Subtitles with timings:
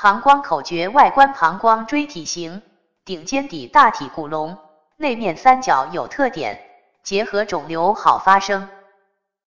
[0.00, 2.62] 膀胱口诀外观膀胱锥体型，
[3.04, 4.56] 顶尖底大体骨隆，
[4.96, 6.60] 内面三角有特点，
[7.02, 8.68] 结合肿瘤好发生。